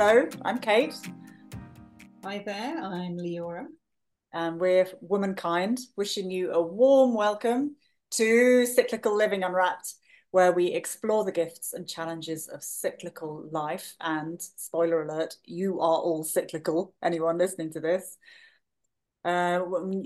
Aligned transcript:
Hello, 0.00 0.28
I'm 0.42 0.60
Kate. 0.60 0.94
Hi 2.22 2.40
there, 2.46 2.78
I'm 2.80 3.16
Leora. 3.16 3.66
And 4.32 4.60
we're 4.60 4.86
Womankind, 5.00 5.80
wishing 5.96 6.30
you 6.30 6.52
a 6.52 6.62
warm 6.62 7.14
welcome 7.14 7.74
to 8.12 8.64
Cyclical 8.64 9.16
Living 9.16 9.42
Unwrapped, 9.42 9.94
where 10.30 10.52
we 10.52 10.66
explore 10.66 11.24
the 11.24 11.32
gifts 11.32 11.72
and 11.72 11.88
challenges 11.88 12.46
of 12.46 12.62
cyclical 12.62 13.48
life. 13.50 13.96
And 14.00 14.40
spoiler 14.40 15.02
alert, 15.02 15.34
you 15.44 15.80
are 15.80 15.98
all 15.98 16.22
cyclical, 16.22 16.94
anyone 17.02 17.36
listening 17.36 17.72
to 17.72 17.80
this. 17.80 18.18
Uh, 19.24 19.62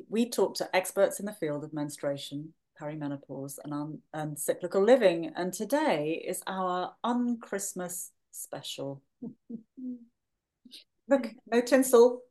we 0.09 0.31
talk 0.31 0.55
to 0.55 0.75
experts 0.75 1.21
in 1.21 1.27
the 1.27 1.35
field 1.35 1.65
of 1.65 1.75
menstruation, 1.75 2.55
perimenopause, 2.81 3.59
and, 3.63 3.75
un- 3.75 3.99
and 4.15 4.39
cyclical 4.39 4.83
living. 4.83 5.33
And 5.37 5.53
today 5.53 6.25
is 6.27 6.43
our 6.47 6.95
unchristmas 7.05 8.09
special. 8.31 9.03
Look, 11.09 11.29
no 11.47 11.61
tinsel, 11.61 12.23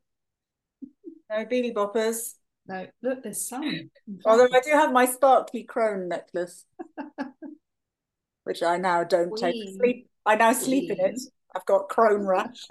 no 1.30 1.46
beanie 1.46 1.74
boppers. 1.74 2.34
No, 2.68 2.88
look, 3.02 3.24
there's 3.24 3.48
some. 3.48 3.90
Although 4.26 4.48
I 4.54 4.62
do 4.62 4.72
have 4.72 4.92
my 4.92 5.06
sparkly 5.06 5.64
crone 5.64 6.08
necklace, 6.08 6.66
which 8.44 8.64
I 8.64 8.78
now 8.78 9.04
don't 9.04 9.36
take 9.36 9.56
sleep. 9.78 10.10
I 10.26 10.36
now 10.36 10.54
sleep 10.54 10.92
in 10.92 11.00
it. 11.00 11.20
I've 11.56 11.66
got 11.66 11.90
crone 11.90 12.24
rush. 12.24 12.68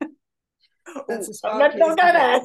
That's 1.08 1.44
Ooh, 1.44 1.58
let's 1.58 1.76
not 1.76 1.96
go 1.98 2.12
there. 2.12 2.40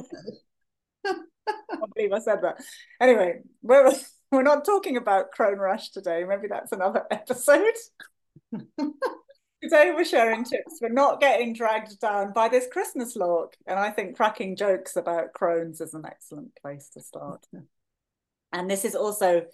I 1.06 1.76
can't 1.76 1.94
believe 1.94 2.12
I 2.12 2.18
said 2.18 2.42
that. 2.42 2.60
Anyway, 3.00 3.40
we're, 3.62 3.92
we're 4.32 4.42
not 4.42 4.64
talking 4.64 4.96
about 4.96 5.30
crone 5.30 5.58
rush 5.58 5.90
today. 5.90 6.24
Maybe 6.24 6.48
that's 6.48 6.72
another 6.72 7.04
episode. 7.10 7.74
Today 9.62 9.92
we're 9.94 10.04
sharing 10.04 10.44
tips 10.44 10.78
for 10.78 10.88
not 10.88 11.20
getting 11.20 11.52
dragged 11.52 12.00
down 12.00 12.32
by 12.32 12.48
this 12.48 12.66
Christmas 12.66 13.14
lark. 13.14 13.56
And 13.66 13.78
I 13.78 13.90
think 13.90 14.16
cracking 14.16 14.56
jokes 14.56 14.96
about 14.96 15.34
crones 15.34 15.80
is 15.80 15.94
an 15.94 16.04
excellent 16.06 16.56
place 16.60 16.88
to 16.94 17.00
start. 17.00 17.46
And 18.52 18.70
this 18.70 18.84
is 18.84 18.94
also 18.94 19.46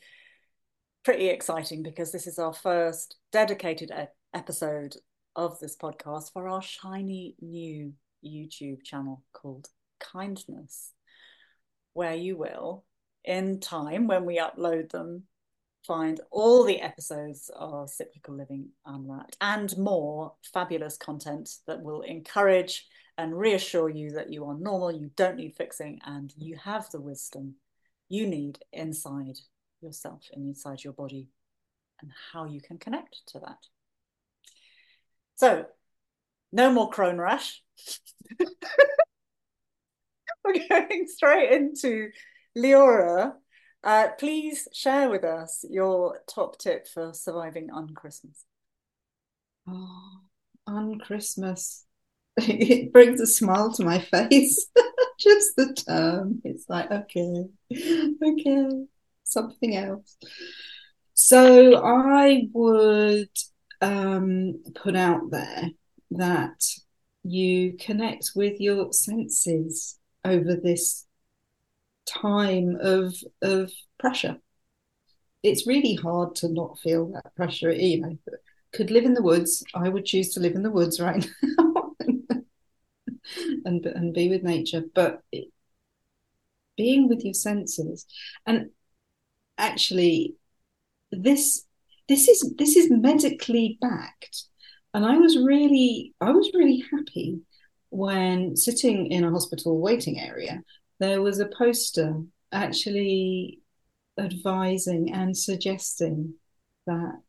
pretty 1.05 1.29
exciting 1.29 1.83
because 1.83 2.13
this 2.13 2.27
is 2.27 2.39
our 2.39 2.53
first 2.53 3.17
dedicated 3.33 3.91
e 3.91 4.05
episode 4.33 4.97
of 5.35 5.59
this 5.61 5.77
podcast 5.77 6.33
for 6.33 6.49
our 6.49 6.63
shiny 6.63 7.35
new 7.41 7.93
YouTube 8.25 8.83
channel 8.83 9.23
called 9.33 9.69
Kindness, 10.01 10.93
where 11.93 12.15
you 12.15 12.37
will, 12.37 12.85
in 13.25 13.61
time 13.61 14.07
when 14.07 14.25
we 14.25 14.39
upload 14.39 14.91
them, 14.91 15.25
find 15.87 16.21
all 16.31 16.65
the 16.65 16.81
episodes 16.81 17.51
of 17.55 17.89
Cyclical 17.91 18.35
Living 18.35 18.71
Unwrapped 18.85 19.37
and 19.41 19.77
more 19.79 20.35
fabulous 20.53 20.97
content 20.97 21.49
that 21.67 21.83
will 21.83 22.03
encourage 22.03 22.87
and 23.17 23.39
reassure 23.39 23.89
you 23.89 24.11
that 24.11 24.33
you 24.33 24.45
are 24.45 24.59
normal, 24.59 24.93
you 24.93 25.11
don't 25.17 25.37
need 25.37 25.55
fixing, 25.57 26.01
and 26.05 26.33
you 26.37 26.57
have 26.57 26.91
the 26.91 27.01
wisdom 27.01 27.55
you 28.09 28.27
need 28.27 28.59
inside 28.73 29.39
yourself 29.81 30.23
and 30.33 30.45
inside 30.45 30.85
your 30.85 30.93
body 30.93 31.29
and 32.01 32.11
how 32.33 32.45
you 32.45 32.61
can 32.61 32.79
connect 32.79 33.23
to 33.29 33.39
that. 33.41 33.59
So, 35.37 35.67
no 36.53 36.73
more 36.73 36.91
crone 36.91 37.19
rash. 37.19 37.63
We're 40.45 40.69
going 40.69 41.07
straight 41.09 41.53
into 41.53 42.11
Leora 42.57 43.35
uh, 43.87 44.09
please 44.19 44.67
share 44.73 45.09
with 45.09 45.23
us 45.23 45.65
your 45.71 46.19
top 46.29 46.59
tip 46.59 46.89
for 46.89 47.15
surviving 47.15 47.69
unchristmas. 47.69 48.43
Oh, 49.69 50.21
unchristmas, 50.69 51.85
it 52.37 52.93
brings 52.93 53.21
a 53.21 53.27
smile 53.27 53.73
to 53.75 53.85
my 53.85 54.01
face. 54.01 54.67
Just 55.21 55.57
the 55.57 55.75
term. 55.75 56.41
It's 56.45 56.69
like, 56.69 56.91
okay, 56.91 57.45
okay, 57.73 58.69
something 59.23 59.77
else. 59.77 60.17
So 61.15 61.83
I 61.85 62.49
would 62.53 63.31
um, 63.81 64.63
put 64.75 64.97
out 64.97 65.31
there 65.31 65.71
that 66.13 66.65
you 67.23 67.77
connect 67.79 68.33
with 68.35 68.61
your 68.61 68.93
senses 68.93 69.99
over 70.25 70.57
this 70.57 71.07
time 72.07 72.77
of 72.81 73.15
of 73.43 73.73
pressure. 73.99 74.39
It's 75.43 75.67
really 75.67 75.95
hard 75.95 76.35
to 76.37 76.49
not 76.49 76.79
feel 76.81 77.13
that 77.13 77.35
pressure. 77.35 77.73
You 77.73 78.01
know, 78.01 78.19
could 78.73 78.91
live 78.91 79.05
in 79.05 79.15
the 79.15 79.23
woods. 79.23 79.65
I 79.75 79.89
would 79.89 80.05
choose 80.05 80.33
to 80.35 80.41
live 80.41 80.55
in 80.55 80.63
the 80.63 80.71
woods 80.71 81.01
right 81.01 81.27
now 81.43 81.93
and 83.65 83.85
and 83.87 84.15
be 84.15 84.29
with 84.29 84.43
nature. 84.43 84.83
But 84.95 85.21
it, 85.33 85.49
being 86.77 87.09
with 87.09 87.25
your 87.25 87.35
senses, 87.35 88.07
and 88.47 88.71
actually, 89.59 90.37
this 91.11 91.65
this 92.09 92.29
is 92.29 92.55
this 92.59 92.77
is 92.77 92.91
medically 92.91 93.79
backed. 93.81 94.45
And 94.95 95.05
I 95.05 95.19
was 95.19 95.37
really 95.37 96.15
I 96.21 96.31
was 96.31 96.51
really 96.55 96.85
happy 96.91 97.41
when 97.91 98.57
sitting 98.57 99.07
in 99.07 99.25
a 99.25 99.31
hospital 99.31 99.81
waiting 99.81 100.19
area 100.19 100.63
there 100.99 101.23
was 101.23 101.41
a 101.41 101.47
poster 101.47 102.23
actually 102.53 103.61
advising 104.19 105.13
and 105.13 105.37
suggesting 105.37 106.35
that 106.87 107.21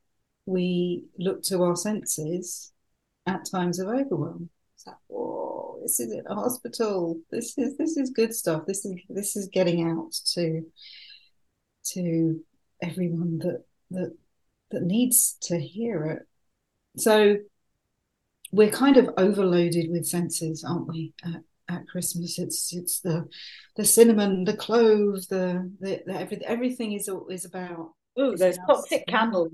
we 0.45 1.05
look 1.19 1.44
to 1.44 1.61
our 1.63 1.75
senses 1.75 2.72
at 3.25 3.45
times 3.50 3.79
of 3.79 3.89
overwhelm. 3.89 4.50
It's 4.75 4.88
like, 4.88 4.95
whoa, 5.07 5.79
this 5.81 6.00
is 6.00 6.13
a 6.25 6.33
hospital. 6.33 7.19
This 7.29 7.57
is 7.57 7.77
this 7.77 7.97
is 7.97 8.11
good 8.11 8.33
stuff. 8.33 8.66
This 8.66 8.85
is 8.85 8.95
this 9.09 9.35
is 9.35 9.50
getting 9.50 9.83
out 9.83 10.13
to 10.33 10.66
to 11.94 12.39
everyone 12.81 13.39
that 13.39 13.63
that 13.91 14.16
that 14.72 14.83
needs 14.83 15.38
to 15.41 15.59
hear 15.59 16.06
it. 16.06 16.27
So 17.00 17.38
we're 18.51 18.72
kind 18.72 18.97
of 18.97 19.09
overloaded 19.17 19.91
with 19.91 20.07
senses, 20.07 20.63
aren't 20.63 20.88
we, 20.88 21.13
at, 21.23 21.41
at 21.69 21.88
Christmas. 21.88 22.39
It's 22.39 22.73
it's 22.73 23.00
the 23.01 23.28
the 23.75 23.85
cinnamon, 23.85 24.44
the 24.44 24.55
clove, 24.55 25.28
the 25.29 25.72
the, 25.79 26.01
the 26.05 26.19
every, 26.19 26.45
everything 26.45 26.94
is 26.94 27.09
is 27.29 27.45
about. 27.45 27.94
Oh, 28.19 28.35
those 28.35 28.57
toxic 28.67 29.05
candles. 29.07 29.51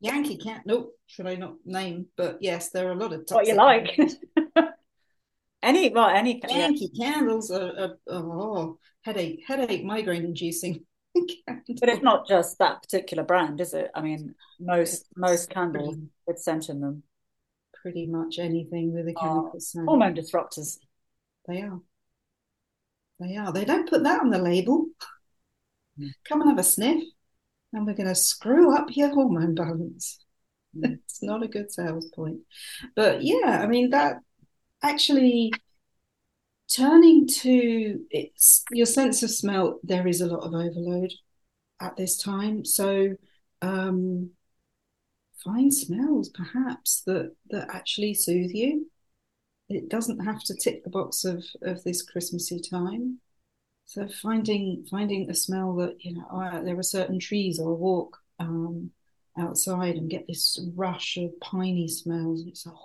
Yankee 0.00 0.36
can 0.36 0.62
nope, 0.66 0.92
should 1.06 1.26
I 1.26 1.34
not 1.36 1.54
name? 1.64 2.06
But 2.16 2.38
yes, 2.40 2.70
there 2.70 2.88
are 2.88 2.92
a 2.92 2.96
lot 2.96 3.12
of 3.12 3.26
toxic. 3.26 3.36
What 3.36 3.46
you 3.46 3.54
like? 3.54 3.98
any 5.62 5.90
well, 5.90 6.08
any 6.08 6.40
Yankee 6.48 6.90
yeah. 6.92 7.12
candles 7.12 7.50
are, 7.50 7.72
are, 7.78 7.96
oh 8.08 8.78
headache 9.02 9.42
headache 9.46 9.84
migraine 9.84 10.24
inducing. 10.24 10.84
but 11.14 11.88
it's 11.88 12.02
not 12.02 12.26
just 12.26 12.58
that 12.58 12.82
particular 12.82 13.22
brand, 13.22 13.60
is 13.60 13.74
it? 13.74 13.90
I 13.94 14.00
mean, 14.00 14.34
most 14.60 15.06
most 15.16 15.50
candles 15.50 15.96
with 16.26 16.38
scent 16.38 16.68
in 16.68 16.80
them. 16.80 17.02
Pretty 17.82 18.06
much 18.06 18.38
anything 18.38 18.94
with 18.94 19.08
a 19.08 19.14
oh, 19.16 19.20
chemical 19.20 19.60
scent. 19.60 19.86
Hormone 19.86 20.14
disruptors. 20.14 20.78
They 21.46 21.62
are. 21.62 21.80
They 23.20 23.36
are. 23.36 23.52
They 23.52 23.64
don't 23.64 23.88
put 23.88 24.02
that 24.04 24.20
on 24.20 24.30
the 24.30 24.38
label. 24.38 24.86
Mm. 25.98 26.10
Come 26.24 26.40
and 26.40 26.50
have 26.50 26.58
a 26.58 26.62
sniff, 26.62 27.02
and 27.72 27.86
we're 27.86 27.94
going 27.94 28.08
to 28.08 28.14
screw 28.14 28.74
up 28.74 28.96
your 28.96 29.10
hormone 29.10 29.54
balance. 29.54 30.18
Mm. 30.76 30.94
it's 31.06 31.22
not 31.22 31.42
a 31.42 31.48
good 31.48 31.72
sales 31.72 32.06
point. 32.14 32.40
But 32.94 33.22
yeah, 33.22 33.60
I 33.62 33.66
mean, 33.66 33.90
that 33.90 34.16
actually 34.82 35.52
turning 36.74 37.26
to 37.28 38.00
it's 38.10 38.64
your 38.72 38.86
sense 38.86 39.22
of 39.22 39.30
smell, 39.30 39.78
there 39.82 40.06
is 40.06 40.20
a 40.20 40.26
lot 40.26 40.44
of 40.44 40.54
overload 40.54 41.12
at 41.80 41.96
this 41.96 42.16
time. 42.16 42.64
So, 42.64 43.16
um, 43.60 44.30
find 45.44 45.74
smells 45.74 46.28
perhaps 46.28 47.02
that 47.06 47.34
that 47.50 47.68
actually 47.70 48.14
soothe 48.14 48.52
you 48.52 48.86
it 49.74 49.88
doesn't 49.88 50.24
have 50.24 50.42
to 50.44 50.54
tick 50.54 50.84
the 50.84 50.90
box 50.90 51.24
of 51.24 51.44
of 51.62 51.82
this 51.84 52.02
Christmassy 52.02 52.60
time. 52.60 53.18
So 53.84 54.08
finding 54.08 54.86
finding 54.90 55.30
a 55.30 55.34
smell 55.34 55.74
that 55.76 55.96
you 56.04 56.14
know 56.14 56.26
oh, 56.30 56.64
there 56.64 56.78
are 56.78 56.82
certain 56.82 57.18
trees 57.18 57.60
I'll 57.60 57.76
walk 57.76 58.18
um, 58.38 58.90
outside 59.38 59.96
and 59.96 60.10
get 60.10 60.26
this 60.26 60.60
rush 60.74 61.16
of 61.16 61.38
piney 61.40 61.88
smells, 61.88 62.40
and 62.40 62.50
it's 62.50 62.66
oh, 62.66 62.78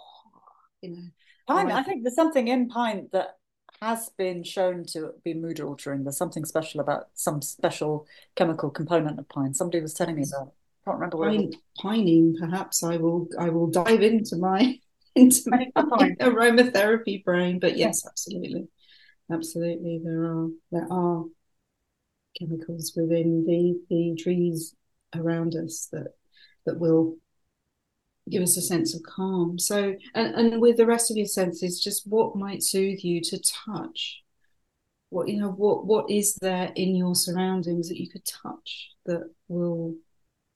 you 0.81 0.91
know. 0.91 1.07
Pine. 1.47 1.71
I 1.71 1.81
think 1.81 2.03
there's 2.03 2.15
something 2.15 2.49
in 2.49 2.67
pine 2.67 3.07
that 3.13 3.37
has 3.81 4.09
been 4.17 4.43
shown 4.43 4.85
to 4.87 5.13
be 5.23 5.33
mood 5.33 5.61
altering. 5.61 6.03
There's 6.03 6.17
something 6.17 6.43
special 6.43 6.81
about 6.81 7.07
some 7.13 7.41
special 7.41 8.05
chemical 8.35 8.69
component 8.69 9.17
of 9.17 9.29
pine. 9.29 9.53
Somebody 9.53 9.81
was 9.81 9.93
telling 9.93 10.15
me 10.15 10.25
about. 10.27 10.51
I 10.85 10.89
can't 10.91 10.99
remember 10.99 11.17
pine, 11.17 11.53
pining. 11.79 12.35
Perhaps 12.37 12.83
I 12.83 12.97
will. 12.97 13.27
I 13.39 13.49
will 13.49 13.67
dive 13.67 14.01
into 14.01 14.35
my 14.35 14.79
into 15.17 15.41
my 15.47 15.67
aromatherapy 15.75 17.23
brain. 17.23 17.59
But 17.59 17.77
yes, 17.77 18.05
absolutely, 18.05 18.67
absolutely, 19.31 20.01
there 20.03 20.23
are 20.23 20.47
there 20.71 20.87
are 20.91 21.25
chemicals 22.37 22.93
within 22.95 23.45
the 23.45 23.79
the 23.89 24.21
trees 24.21 24.75
around 25.15 25.55
us 25.55 25.87
that 25.91 26.13
that 26.65 26.79
will 26.79 27.17
give 28.29 28.43
us 28.43 28.57
a 28.57 28.61
sense 28.61 28.93
of 28.93 29.03
calm. 29.03 29.57
So, 29.57 29.95
and, 30.13 30.35
and 30.35 30.61
with 30.61 30.77
the 30.77 30.85
rest 30.85 31.09
of 31.09 31.17
your 31.17 31.27
senses, 31.27 31.81
just 31.81 32.05
what 32.07 32.35
might 32.35 32.63
soothe 32.63 32.99
you 32.99 33.21
to 33.21 33.39
touch? 33.39 34.21
What 35.09 35.29
you 35.29 35.39
know, 35.39 35.51
what 35.51 35.85
what 35.85 36.09
is 36.09 36.35
there 36.41 36.71
in 36.75 36.95
your 36.95 37.15
surroundings 37.15 37.87
that 37.87 37.99
you 37.99 38.09
could 38.09 38.25
touch 38.25 38.89
that 39.05 39.29
will 39.47 39.95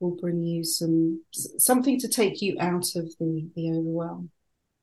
will 0.01 0.17
bring 0.19 0.43
you 0.43 0.63
some 0.63 1.23
something 1.31 1.99
to 1.99 2.09
take 2.09 2.41
you 2.41 2.57
out 2.59 2.95
of 2.95 3.09
the 3.17 3.49
the 3.55 3.69
overwhelm. 3.71 4.29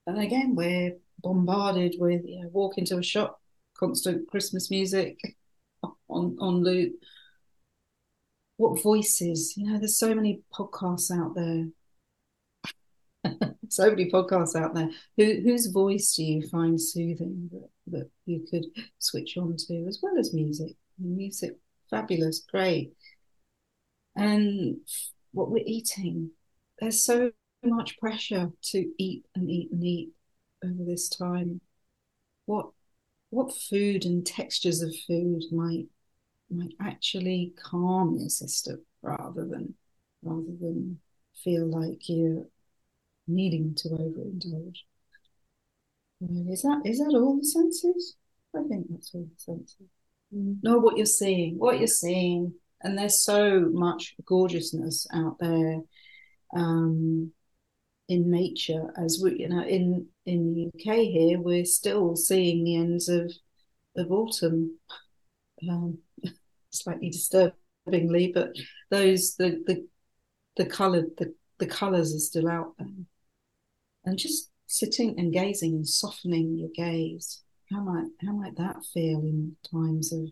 And 0.08 0.20
again, 0.20 0.54
we're 0.54 0.96
bombarded 1.22 1.96
with 1.98 2.24
you 2.24 2.42
know, 2.42 2.48
walk 2.48 2.78
into 2.78 2.98
a 2.98 3.02
shop, 3.02 3.40
constant 3.78 4.28
Christmas 4.28 4.70
music 4.70 5.18
on 6.08 6.36
on 6.40 6.62
loop. 6.64 6.94
What 8.56 8.82
voices? 8.82 9.56
You 9.56 9.70
know, 9.70 9.78
there's 9.78 9.98
so 9.98 10.14
many 10.14 10.40
podcasts 10.52 11.10
out 11.16 11.34
there 11.34 11.66
so 13.68 13.90
many 13.90 14.10
podcasts 14.10 14.56
out 14.56 14.74
there. 14.74 14.90
Who, 15.16 15.40
whose 15.42 15.66
voice 15.66 16.14
do 16.14 16.24
you 16.24 16.48
find 16.48 16.80
soothing 16.80 17.50
that, 17.52 17.68
that 17.88 18.10
you 18.26 18.46
could 18.50 18.66
switch 18.98 19.36
on 19.36 19.56
to, 19.56 19.86
as 19.86 20.00
well 20.02 20.18
as 20.18 20.34
music? 20.34 20.76
Music, 20.98 21.56
fabulous, 21.90 22.40
great. 22.40 22.92
And 24.16 24.78
what 25.32 25.50
we're 25.50 25.64
eating, 25.66 26.30
there's 26.80 27.02
so 27.04 27.30
much 27.62 27.98
pressure 27.98 28.50
to 28.62 28.90
eat 28.98 29.24
and 29.34 29.50
eat 29.50 29.70
and 29.72 29.84
eat 29.84 30.10
over 30.64 30.84
this 30.84 31.08
time. 31.08 31.60
What 32.46 32.70
what 33.30 33.54
food 33.56 34.04
and 34.04 34.24
textures 34.24 34.82
of 34.82 34.94
food 35.06 35.42
might 35.52 35.86
might 36.50 36.74
actually 36.80 37.52
calm 37.62 38.16
your 38.18 38.30
system 38.30 38.84
rather 39.02 39.44
than 39.44 39.74
rather 40.22 40.54
than 40.60 40.98
feel 41.44 41.66
like 41.66 42.08
you're 42.08 42.46
needing 43.26 43.74
to 43.74 43.88
overindulge. 43.88 44.78
Is 46.50 46.62
that 46.62 46.82
is 46.84 46.98
that 46.98 47.14
all 47.14 47.38
the 47.38 47.44
senses? 47.44 48.16
I 48.56 48.62
think 48.68 48.86
that's 48.90 49.14
all 49.14 49.24
the 49.24 49.40
senses. 49.40 49.86
Mm. 50.34 50.58
Know 50.62 50.78
what 50.78 50.96
you're 50.96 51.06
seeing, 51.06 51.58
what 51.58 51.78
you're 51.78 51.86
seeing, 51.86 52.54
and 52.82 52.98
there's 52.98 53.22
so 53.22 53.60
much 53.72 54.14
gorgeousness 54.24 55.06
out 55.12 55.38
there 55.38 55.82
um, 56.56 57.32
in 58.08 58.30
nature. 58.30 58.92
As 58.96 59.20
we, 59.22 59.40
you 59.40 59.48
know, 59.48 59.62
in 59.62 60.06
in 60.26 60.54
the 60.54 60.66
UK 60.66 60.96
here, 60.98 61.38
we're 61.38 61.64
still 61.64 62.16
seeing 62.16 62.64
the 62.64 62.76
ends 62.76 63.08
of 63.08 63.32
of 63.96 64.10
autumn. 64.10 64.78
Um, 65.68 65.98
slightly 66.70 67.10
disturbingly, 67.10 68.32
but 68.32 68.54
those 68.90 69.36
the 69.36 69.62
the 69.66 69.86
the 70.56 70.66
color 70.66 71.06
the 71.16 71.34
the 71.58 71.66
colors 71.66 72.14
are 72.14 72.18
still 72.18 72.48
out 72.48 72.74
there 72.78 72.88
and 74.04 74.18
just 74.18 74.50
sitting 74.66 75.18
and 75.18 75.32
gazing 75.32 75.74
and 75.74 75.88
softening 75.88 76.56
your 76.56 76.70
gaze. 76.74 77.42
How 77.70 77.80
might 77.80 78.08
how 78.24 78.32
might 78.32 78.56
that 78.56 78.84
feel 78.92 79.20
in 79.20 79.56
times 79.70 80.12
of 80.12 80.28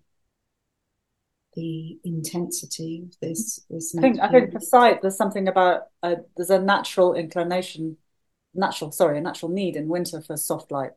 the 1.57 1.99
intensity 2.05 3.03
of 3.05 3.17
this? 3.21 3.61
this 3.69 3.95
I 3.97 4.03
think 4.03 4.21
I 4.21 4.29
think 4.29 4.53
for 4.53 4.61
sight, 4.61 5.03
there's 5.03 5.17
something 5.17 5.49
about 5.49 5.89
a, 6.03 6.19
there's 6.37 6.51
a 6.51 6.61
natural 6.61 7.15
inclination, 7.15 7.97
natural 8.55 8.93
sorry, 8.93 9.19
a 9.19 9.21
natural 9.21 9.51
need 9.51 9.75
in 9.75 9.89
winter 9.89 10.21
for 10.21 10.37
soft 10.37 10.71
light. 10.71 10.93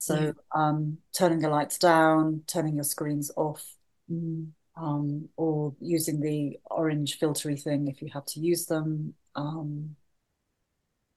So 0.00 0.34
um, 0.54 0.98
turning 1.12 1.40
the 1.40 1.48
lights 1.48 1.76
down, 1.76 2.42
turning 2.46 2.76
your 2.76 2.84
screens 2.84 3.32
off, 3.36 3.74
mm. 4.10 4.46
um, 4.76 5.28
or 5.36 5.74
using 5.80 6.20
the 6.20 6.60
orange 6.70 7.18
filtery 7.18 7.60
thing 7.60 7.88
if 7.88 8.00
you 8.00 8.08
have 8.12 8.24
to 8.26 8.40
use 8.40 8.66
them. 8.66 9.14
Um, 9.34 9.96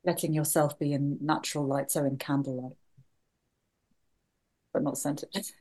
letting 0.03 0.33
yourself 0.33 0.79
be 0.79 0.93
in 0.93 1.19
natural 1.21 1.67
light, 1.67 1.91
so 1.91 2.03
in 2.05 2.17
candlelight, 2.17 2.75
but 4.73 4.81
not 4.81 4.97
scented. 4.97 5.29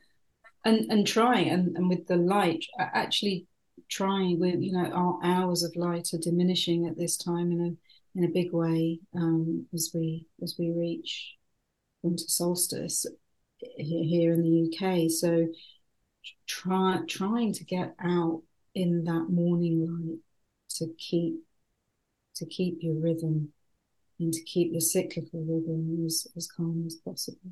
And 0.63 0.91
and 0.91 1.07
trying 1.07 1.49
and, 1.49 1.75
and 1.75 1.89
with 1.89 2.07
the 2.07 2.17
light, 2.17 2.65
actually 2.79 3.47
trying 3.89 4.39
with 4.39 4.61
you 4.61 4.71
know 4.71 4.91
our 4.91 5.19
hours 5.23 5.63
of 5.63 5.75
light 5.75 6.13
are 6.13 6.19
diminishing 6.19 6.87
at 6.87 6.97
this 6.97 7.17
time 7.17 7.51
in 7.51 7.61
a 7.61 8.19
in 8.19 8.25
a 8.25 8.31
big 8.31 8.51
way 8.53 8.99
um, 9.15 9.65
as 9.73 9.91
we 9.93 10.27
as 10.41 10.55
we 10.59 10.71
reach 10.71 11.35
winter 12.03 12.23
solstice 12.27 13.05
here, 13.59 14.03
here 14.03 14.33
in 14.33 14.41
the 14.41 14.67
UK. 14.67 15.09
So 15.09 15.47
try 16.47 16.99
trying 17.07 17.53
to 17.53 17.63
get 17.63 17.95
out 18.03 18.41
in 18.75 19.03
that 19.05 19.27
morning 19.29 19.87
light 19.87 20.19
to 20.77 20.87
keep 20.97 21.35
to 22.35 22.45
keep 22.45 22.77
your 22.81 22.95
rhythm 22.95 23.51
and 24.19 24.33
to 24.33 24.41
keep 24.43 24.71
your 24.71 24.81
cyclical 24.81 25.41
rhythm 25.41 26.05
as, 26.05 26.27
as 26.37 26.47
calm 26.47 26.83
as 26.85 26.95
possible. 26.95 27.51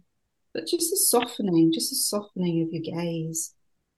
But 0.54 0.68
just 0.68 0.92
a 0.92 0.98
softening, 0.98 1.72
just 1.74 1.92
a 1.92 1.96
softening 1.96 2.64
of 2.64 2.70
your 2.72 2.82
gaze 2.82 3.54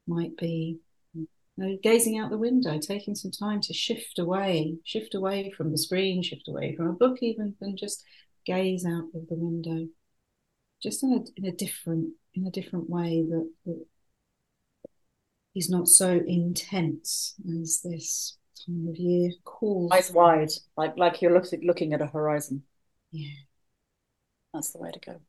might 0.07 0.35
be 0.37 0.79
you 1.13 1.27
know, 1.57 1.77
gazing 1.81 2.17
out 2.17 2.29
the 2.29 2.37
window, 2.37 2.77
taking 2.79 3.15
some 3.15 3.31
time 3.31 3.61
to 3.61 3.73
shift 3.73 4.19
away, 4.19 4.77
shift 4.83 5.15
away 5.15 5.51
from 5.55 5.71
the 5.71 5.77
screen, 5.77 6.23
shift 6.23 6.47
away 6.47 6.75
from 6.75 6.87
a 6.87 6.93
book, 6.93 7.17
even, 7.21 7.55
and 7.61 7.77
just 7.77 8.03
gaze 8.45 8.85
out 8.85 9.05
of 9.13 9.27
the 9.27 9.35
window, 9.35 9.87
just 10.81 11.03
in 11.03 11.13
a 11.13 11.39
in 11.39 11.45
a 11.45 11.55
different 11.55 12.09
in 12.33 12.47
a 12.47 12.51
different 12.51 12.89
way 12.89 13.23
that, 13.29 13.49
that 13.65 13.85
is 15.55 15.69
not 15.69 15.87
so 15.87 16.21
intense 16.25 17.35
as 17.61 17.81
this 17.83 18.37
time 18.65 18.87
of 18.87 18.97
year 18.97 19.31
calls. 19.43 19.91
Eyes 19.91 20.11
wide, 20.11 20.51
like 20.77 20.97
like 20.97 21.21
you're 21.21 21.33
looking 21.33 21.65
looking 21.65 21.93
at 21.93 22.01
a 22.01 22.07
horizon. 22.07 22.63
Yeah, 23.11 23.35
that's 24.53 24.71
the 24.71 24.79
way 24.79 24.91
to 24.91 24.99
go. 24.99 25.19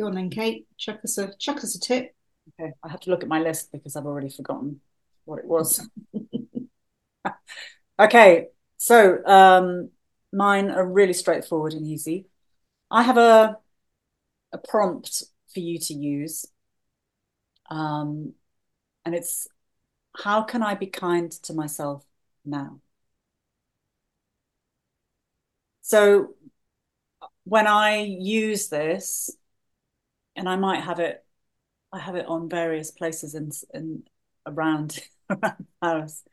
Go 0.00 0.06
on 0.06 0.14
then, 0.14 0.30
Kate. 0.30 0.66
Chuck 0.78 1.00
us 1.04 1.18
a 1.18 1.34
chuck 1.36 1.58
us 1.58 1.74
a 1.74 1.78
tip. 1.80 2.14
Okay, 2.58 2.72
I 2.82 2.88
have 2.88 3.00
to 3.00 3.10
look 3.10 3.22
at 3.22 3.28
my 3.28 3.38
list 3.38 3.70
because 3.70 3.96
I've 3.96 4.06
already 4.06 4.30
forgotten 4.30 4.80
what 5.26 5.40
it 5.40 5.44
was. 5.44 5.86
okay, 8.00 8.46
so 8.78 9.22
um, 9.26 9.90
mine 10.32 10.70
are 10.70 10.86
really 10.86 11.12
straightforward 11.12 11.74
and 11.74 11.86
easy. 11.86 12.28
I 12.90 13.02
have 13.02 13.18
a 13.18 13.58
a 14.52 14.58
prompt 14.58 15.22
for 15.52 15.60
you 15.60 15.78
to 15.78 15.92
use. 15.92 16.46
Um, 17.70 18.32
and 19.04 19.14
it's 19.14 19.48
how 20.16 20.44
can 20.44 20.62
I 20.62 20.76
be 20.76 20.86
kind 20.86 21.30
to 21.44 21.52
myself 21.52 22.06
now? 22.46 22.80
So 25.82 26.34
when 27.44 27.66
I 27.66 27.96
use 28.02 28.68
this, 28.68 29.30
and 30.40 30.48
I 30.48 30.56
might 30.56 30.80
have 30.82 31.00
it, 31.00 31.24
I 31.92 32.00
have 32.00 32.16
it 32.16 32.26
on 32.26 32.48
various 32.48 32.90
places 32.92 33.34
in, 33.34 33.52
in 33.74 34.04
around, 34.46 35.00
around 35.30 35.66
the 35.82 35.86
house. 35.88 36.24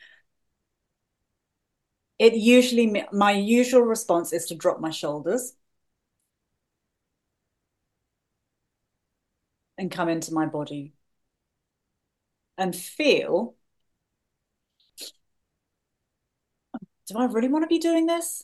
It 2.20 2.36
usually, 2.36 3.04
my 3.12 3.32
usual 3.32 3.82
response 3.82 4.32
is 4.34 4.46
to 4.48 4.56
drop 4.56 4.80
my 4.80 4.90
shoulders 4.92 5.54
and 9.78 9.92
come 9.92 10.10
into 10.10 10.34
my 10.34 10.46
body 10.46 10.94
and 12.58 12.76
feel 12.76 13.56
do 17.08 17.18
I 17.18 17.26
really 17.26 17.48
want 17.48 17.64
to 17.64 17.68
be 17.68 17.80
doing 17.80 18.06
this? 18.06 18.44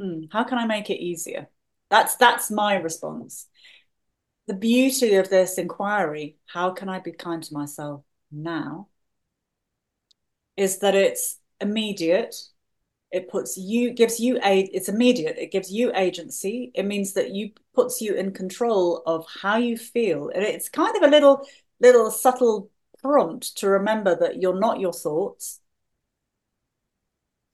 Hmm, 0.00 0.22
how 0.32 0.44
can 0.44 0.58
I 0.58 0.66
make 0.66 0.90
it 0.90 1.02
easier? 1.02 1.48
That's 1.90 2.16
that's 2.16 2.50
my 2.50 2.76
response. 2.76 3.48
The 4.46 4.54
beauty 4.54 5.14
of 5.14 5.30
this 5.30 5.56
inquiry, 5.58 6.36
how 6.46 6.70
can 6.70 6.88
I 6.88 6.98
be 7.00 7.12
kind 7.12 7.42
to 7.42 7.54
myself 7.54 8.02
now? 8.30 8.88
Is 10.56 10.78
that 10.80 10.94
it's 10.94 11.38
immediate. 11.60 12.36
It 13.10 13.28
puts 13.30 13.56
you, 13.56 13.92
gives 13.92 14.20
you 14.20 14.38
a, 14.44 14.60
it's 14.60 14.88
immediate. 14.88 15.38
It 15.38 15.52
gives 15.52 15.72
you 15.72 15.92
agency. 15.94 16.72
It 16.74 16.84
means 16.84 17.14
that 17.14 17.30
you 17.30 17.52
puts 17.74 18.00
you 18.00 18.14
in 18.14 18.32
control 18.32 19.02
of 19.06 19.26
how 19.40 19.56
you 19.56 19.76
feel. 19.78 20.28
And 20.28 20.42
it's 20.42 20.68
kind 20.68 20.96
of 20.96 21.02
a 21.02 21.10
little, 21.10 21.46
little 21.80 22.10
subtle 22.10 22.70
prompt 23.02 23.56
to 23.58 23.68
remember 23.68 24.16
that 24.16 24.40
you're 24.42 24.58
not 24.58 24.80
your 24.80 24.92
thoughts 24.92 25.60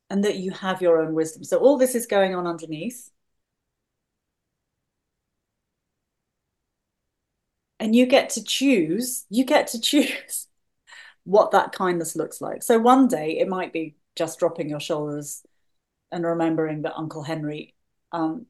and 0.09 0.25
that 0.25 0.37
you 0.37 0.51
have 0.51 0.83
your 0.83 1.03
own 1.03 1.15
wisdom. 1.15 1.45
So 1.45 1.59
all 1.59 1.79
this 1.79 1.95
is 1.95 2.07
going 2.07 2.35
on 2.35 2.47
underneath. 2.47 3.11
And 7.81 7.97
you 7.97 8.07
get 8.07 8.31
to 8.31 8.45
choose, 8.45 9.25
you 9.31 9.45
get 9.45 9.69
to 9.69 9.81
choose 9.81 10.47
what 11.25 11.51
that 11.53 11.73
kindness 11.73 12.15
looks 12.15 12.41
like. 12.41 12.63
So 12.63 12.79
one 12.79 13.09
day 13.09 13.39
it 13.39 13.49
might 13.49 13.73
be 13.73 13.97
just 14.17 14.39
dropping 14.39 14.69
your 14.69 14.81
shoulders 14.81 15.43
and 16.13 16.25
remembering 16.25 16.83
that 16.83 16.97
Uncle 16.97 17.23
Henry 17.23 17.75
um, 18.13 18.47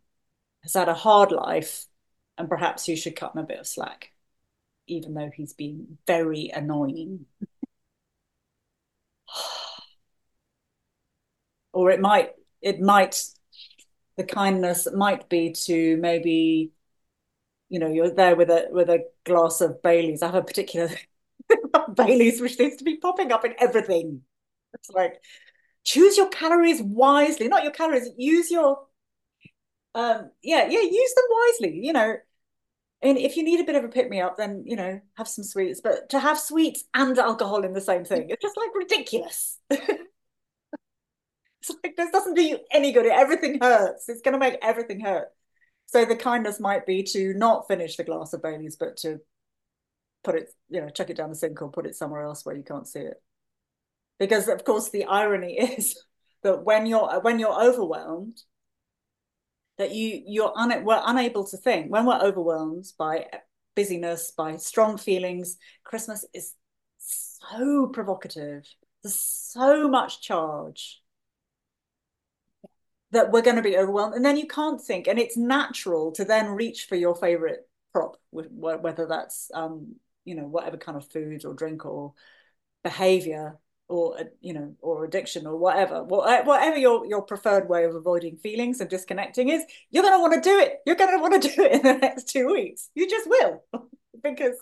has 0.63 0.75
had 0.75 0.89
a 0.89 0.95
hard 0.95 1.31
life 1.31 1.87
and 2.37 2.49
perhaps 2.49 2.89
you 2.89 2.97
should 2.97 3.15
cut 3.17 3.35
him 3.35 3.43
a 3.43 3.47
bit 3.47 3.61
of 3.61 3.67
slack, 3.67 4.13
even 4.89 5.15
though 5.15 5.31
he's 5.33 5.53
been 5.53 5.99
very 6.07 6.51
annoying. 6.53 7.27
or 11.73 11.91
it 11.91 12.01
might 12.01 12.33
it 12.63 12.81
might 12.81 13.23
the 14.17 14.25
kindness 14.25 14.89
might 14.93 15.29
be 15.29 15.53
to 15.53 15.97
maybe 15.99 16.73
you 17.71 17.79
know 17.79 17.89
you're 17.89 18.11
there 18.11 18.37
with 18.37 18.51
a 18.51 18.69
with 18.71 18.91
a 18.91 19.05
glass 19.25 19.61
of 19.63 19.83
Bailey's. 19.83 20.23
I 20.23 20.27
have 20.27 20.35
a 20.35 20.43
particular 20.43 20.91
Bailey's 21.95 22.41
which 22.41 22.57
seems 22.57 22.77
to 22.77 22.85
be 22.85 22.99
popping 22.99 23.33
up 23.33 23.45
in 23.45 23.55
everything. 23.59 24.23
It's 24.75 24.91
like 24.91 25.23
choose 25.85 26.17
your 26.17 26.29
calories 26.29 26.83
wisely, 26.83 27.49
not 27.49 27.63
your 27.63 27.73
calories. 27.73 28.11
Use 28.19 28.51
your 28.51 28.87
um 29.95 30.31
yeah 30.43 30.67
yeah 30.69 30.81
use 30.81 31.15
them 31.15 31.25
wisely. 31.31 31.81
You 31.87 31.93
know, 31.95 32.17
and 33.03 33.19
if 33.19 33.37
you 33.37 33.45
need 33.45 33.61
a 33.61 33.65
bit 33.65 33.77
of 33.77 33.85
a 33.85 33.89
pick 33.89 34.11
me 34.11 34.21
up, 34.21 34.37
then 34.37 34.65
you 34.67 34.77
know 34.77 35.01
have 35.17 35.29
some 35.29 35.45
sweets. 35.45 35.81
But 35.83 36.11
to 36.11 36.21
have 36.21 36.39
sweets 36.39 36.85
and 36.95 37.19
alcohol 37.19 37.65
in 37.65 37.73
the 37.73 37.81
same 37.81 38.05
thing, 38.05 38.29
it's 38.31 38.43
just 38.43 38.57
like 38.57 38.75
ridiculous. 38.75 39.59
it's 39.71 40.01
like 41.83 41.97
this 41.97 42.11
doesn't 42.11 42.35
do 42.35 42.43
you 42.43 42.59
any 42.73 42.93
good. 42.93 43.07
Everything 43.07 43.59
hurts. 43.61 44.09
It's 44.09 44.23
going 44.23 44.33
to 44.33 44.39
make 44.39 44.59
everything 44.63 45.01
hurt. 45.01 45.29
So 45.91 46.05
the 46.05 46.15
kindness 46.15 46.61
might 46.61 46.87
be 46.87 47.03
to 47.03 47.35
not 47.35 47.67
finish 47.67 47.97
the 47.97 48.05
glass 48.05 48.33
of 48.33 48.43
Bailey's, 48.43 48.77
but 48.77 48.97
to 48.99 49.19
put 50.23 50.37
it, 50.37 50.49
you 50.69 50.81
know, 50.81 50.89
chuck 50.89 51.11
it 51.11 51.17
down 51.17 51.31
the 51.31 51.35
sink 51.35 51.61
or 51.61 51.69
put 51.69 51.85
it 51.85 51.97
somewhere 51.97 52.23
else 52.23 52.47
where 52.47 52.57
you 52.57 52.63
can't 52.63 52.87
see 52.87 53.01
it. 53.01 53.21
Because 54.21 54.47
of 54.47 54.65
course 54.65 54.91
the 54.91 55.07
irony 55.07 55.59
is 55.79 56.01
that 56.45 56.63
when 56.63 56.87
you're 56.87 57.21
when 57.23 57.41
you're 57.41 57.61
overwhelmed, 57.61 58.41
that 59.79 59.93
you 59.93 60.23
you're 60.25 60.53
un, 60.57 60.85
we're 60.85 61.03
unable 61.05 61.45
to 61.49 61.57
think 61.57 61.91
when 61.91 62.07
we're 62.07 62.21
overwhelmed 62.21 62.85
by 62.97 63.27
busyness, 63.75 64.33
by 64.37 64.59
strong 64.59 64.97
feelings. 64.97 65.57
Christmas 65.83 66.25
is 66.33 66.55
so 66.99 67.89
provocative. 67.89 68.65
There's 69.03 69.19
so 69.19 69.89
much 69.89 70.23
charge 70.23 71.01
that 73.13 73.33
we're 73.33 73.43
going 73.43 73.57
to 73.57 73.63
be 73.63 73.77
overwhelmed 73.77 74.15
and 74.15 74.25
then 74.25 74.37
you 74.37 74.47
can't 74.47 74.81
think 74.81 75.07
and 75.07 75.19
it's 75.19 75.37
natural 75.37 76.13
to 76.13 76.25
then 76.25 76.49
reach 76.49 76.87
for 76.89 76.97
your 76.97 77.15
favorite 77.15 77.69
prop 77.93 78.17
whether 78.31 79.07
that's 79.07 79.51
um 79.55 79.95
you 80.25 80.35
know 80.35 80.45
whatever 80.45 80.77
kind 80.77 80.97
of 80.97 81.11
food 81.11 81.45
or 81.45 81.55
drink 81.55 81.85
or 81.85 82.13
behavior 82.85 83.59
or 83.91 84.17
you 84.41 84.53
know 84.53 84.75
or 84.81 85.05
addiction 85.05 85.47
or 85.47 85.57
whatever 85.57 86.05
whatever 86.05 86.77
your 86.77 87.05
your 87.07 87.23
preferred 87.23 87.69
way 87.69 87.85
of 87.85 87.95
avoiding 87.95 88.37
feelings 88.37 88.81
and 88.81 88.89
disconnecting 88.89 89.49
is 89.49 89.65
you're 89.91 90.05
going 90.05 90.15
to 90.15 90.21
want 90.21 90.33
to 90.33 90.49
do 90.49 90.59
it. 90.61 90.77
You're 90.87 90.95
going 90.97 91.11
to 91.11 91.21
want 91.21 91.43
to 91.43 91.49
do 91.49 91.65
it 91.65 91.73
in 91.73 91.83
the 91.83 91.95
next 91.95 92.29
two 92.29 92.47
weeks. 92.47 92.89
You 92.95 93.11
just 93.11 93.29
will 93.29 93.65
because 94.23 94.55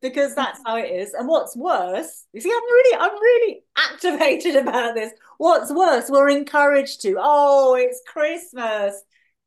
because 0.00 0.34
that's 0.34 0.60
how 0.64 0.76
it 0.76 0.90
is. 0.90 1.14
And 1.14 1.28
what's 1.28 1.56
worse, 1.56 2.24
you 2.32 2.40
see, 2.40 2.50
I'm 2.50 2.62
really, 2.62 2.98
I'm 2.98 3.20
really 3.20 3.62
activated 3.76 4.56
about 4.68 4.94
this. 4.94 5.12
What's 5.38 5.72
worse, 5.72 6.10
we're 6.10 6.30
encouraged 6.30 7.02
to, 7.02 7.16
oh, 7.18 7.74
it's 7.74 8.02
Christmas. 8.06 9.00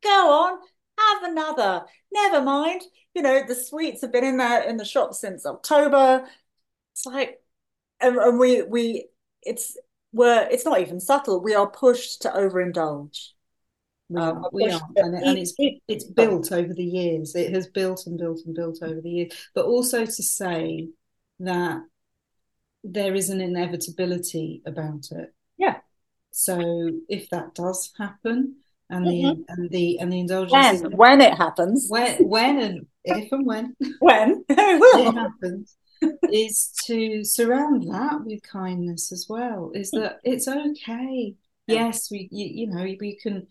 Go 0.04 0.10
on, 0.10 0.60
have 0.98 1.24
another. 1.24 1.86
Never 2.12 2.42
mind. 2.42 2.82
You 3.14 3.22
know, 3.22 3.44
the 3.46 3.56
sweets 3.56 4.02
have 4.02 4.12
been 4.12 4.24
in 4.24 4.38
there 4.38 4.64
in 4.64 4.78
the 4.78 4.86
shop 4.86 5.14
since 5.14 5.46
October. 5.46 6.26
It's 6.94 7.06
like, 7.06 7.40
and, 8.00 8.18
and 8.18 8.40
we 8.40 8.64
we 8.64 9.10
it's 9.44 9.78
we're 10.14 10.48
it's 10.50 10.66
not 10.66 10.80
even 10.82 11.00
subtle. 11.00 11.42
We 11.42 11.54
are 11.56 11.70
pushed 11.70 12.22
to 12.24 12.30
overindulge. 12.30 13.30
Um, 14.16 14.46
we 14.52 14.70
are. 14.70 14.82
And, 14.96 15.16
and, 15.16 15.38
it's 15.38 15.54
it's 15.88 16.04
built 16.04 16.52
over 16.52 16.74
the 16.74 16.84
years. 16.84 17.36
It 17.36 17.54
has 17.54 17.68
built 17.68 18.06
and 18.08 18.18
built 18.18 18.42
and 18.46 18.56
built 18.56 18.80
over 18.82 19.00
the 19.00 19.10
years. 19.10 19.50
But 19.54 19.66
also 19.66 20.06
to 20.06 20.12
say 20.12 20.90
that 21.40 21.82
there 22.84 23.14
is 23.16 23.30
an 23.30 23.42
inevitability 23.42 24.62
about 24.66 25.06
it. 25.12 25.34
Yeah. 25.58 25.78
So 26.32 26.92
if 27.10 27.30
that 27.30 27.54
does 27.56 27.92
happen, 27.98 28.56
and 28.90 29.06
the 29.06 29.24
mm-hmm. 29.24 29.42
and 29.48 29.70
the 29.70 30.00
and 30.00 30.12
the 30.12 30.20
indulgence 30.20 30.82
when, 30.82 30.92
when 30.98 31.22
it 31.22 31.34
happens, 31.36 31.88
when 31.90 32.18
when 32.28 32.60
and 32.60 32.86
if 33.04 33.32
and 33.32 33.46
when 33.46 33.76
when 34.00 34.44
it 34.50 35.14
happens, 35.14 35.78
is 36.32 36.74
to 36.86 37.24
surround 37.24 37.84
that 37.84 38.24
with 38.26 38.44
kindness 38.44 39.12
as 39.12 39.28
well. 39.30 39.72
Is 39.74 39.92
that 39.92 40.20
it's 40.24 40.48
okay. 40.48 41.36
Yes, 41.68 42.12
we 42.12 42.28
you, 42.32 42.48
you 42.48 42.68
know 42.68 42.84
we 42.84 43.18
can 43.22 43.48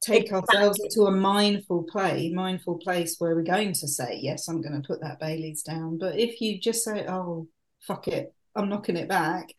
take 0.00 0.24
exactly. 0.24 0.56
ourselves 0.56 0.80
into 0.80 1.06
a 1.06 1.10
mindful 1.10 1.84
play, 1.84 2.30
mindful 2.34 2.78
place 2.78 3.16
where 3.18 3.34
we're 3.34 3.42
going 3.42 3.72
to 3.74 3.88
say, 3.88 4.18
yes, 4.20 4.48
I'm 4.48 4.62
going 4.62 4.80
to 4.80 4.86
put 4.86 5.00
that 5.02 5.20
Bailey's 5.20 5.62
down. 5.62 5.98
But 5.98 6.18
if 6.18 6.40
you 6.40 6.58
just 6.58 6.84
say, 6.84 7.06
oh, 7.06 7.48
fuck 7.80 8.08
it, 8.08 8.34
I'm 8.56 8.68
knocking 8.68 8.96
it 8.96 9.08
back, 9.08 9.52